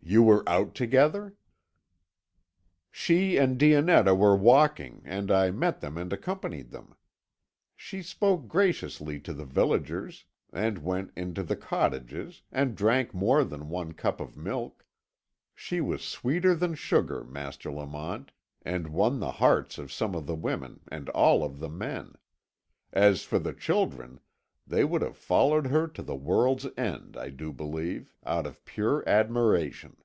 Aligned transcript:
"You 0.00 0.22
were 0.22 0.42
out 0.48 0.74
together." 0.74 1.36
"She 2.90 3.36
and 3.36 3.58
Dionetta 3.58 4.14
were 4.14 4.34
walking, 4.34 5.02
and 5.04 5.30
I 5.30 5.50
met 5.50 5.80
them 5.82 5.98
and 5.98 6.10
accompanied 6.10 6.70
them. 6.70 6.94
She 7.76 8.00
spoke 8.02 8.48
graciously 8.48 9.20
to 9.20 9.34
the 9.34 9.44
villagers, 9.44 10.24
and 10.50 10.78
went 10.78 11.12
into 11.14 11.42
the 11.42 11.56
cottages, 11.56 12.40
and 12.50 12.74
drank 12.74 13.12
more 13.12 13.44
than 13.44 13.68
one 13.68 13.92
cup 13.92 14.18
of 14.18 14.34
milk. 14.34 14.86
She 15.54 15.82
was 15.82 16.02
sweeter 16.02 16.54
than 16.54 16.74
sugar, 16.74 17.22
Master 17.22 17.70
Lamont, 17.70 18.32
and 18.62 18.88
won 18.88 19.20
the 19.20 19.32
hearts 19.32 19.76
of 19.76 19.92
some 19.92 20.14
of 20.14 20.24
the 20.24 20.34
women 20.34 20.80
and 20.90 21.10
of 21.10 21.14
all 21.14 21.46
the 21.50 21.68
men. 21.68 22.14
As 22.94 23.24
for 23.24 23.38
the 23.38 23.52
children, 23.52 24.20
they 24.66 24.84
would 24.84 25.00
have 25.00 25.16
followed 25.16 25.68
her 25.68 25.88
to 25.88 26.02
the 26.02 26.14
world's 26.16 26.66
end, 26.76 27.16
I 27.16 27.30
do 27.30 27.54
believe, 27.54 28.12
out 28.26 28.46
of 28.46 28.62
pure 28.66 29.02
admiration. 29.08 29.96